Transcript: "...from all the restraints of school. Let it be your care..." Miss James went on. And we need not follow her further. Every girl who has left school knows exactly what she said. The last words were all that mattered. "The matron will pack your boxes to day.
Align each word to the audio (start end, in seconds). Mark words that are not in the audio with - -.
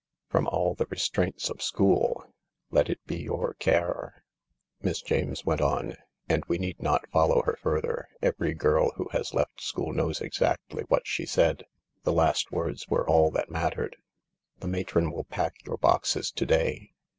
"...from 0.31 0.47
all 0.47 0.73
the 0.73 0.87
restraints 0.87 1.47
of 1.47 1.61
school. 1.61 2.25
Let 2.71 2.89
it 2.89 3.05
be 3.05 3.17
your 3.17 3.53
care..." 3.59 4.23
Miss 4.81 4.99
James 4.99 5.45
went 5.45 5.61
on. 5.61 5.95
And 6.27 6.43
we 6.45 6.57
need 6.57 6.81
not 6.81 7.07
follow 7.11 7.43
her 7.43 7.55
further. 7.61 8.07
Every 8.19 8.55
girl 8.55 8.93
who 8.95 9.09
has 9.09 9.35
left 9.35 9.61
school 9.61 9.93
knows 9.93 10.19
exactly 10.19 10.85
what 10.87 11.05
she 11.05 11.27
said. 11.27 11.65
The 12.03 12.13
last 12.13 12.51
words 12.51 12.87
were 12.87 13.07
all 13.07 13.29
that 13.29 13.51
mattered. 13.51 13.95
"The 14.57 14.67
matron 14.67 15.11
will 15.11 15.25
pack 15.25 15.63
your 15.67 15.77
boxes 15.77 16.31
to 16.31 16.47
day. 16.47 16.93